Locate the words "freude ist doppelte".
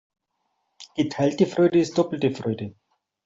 1.45-2.31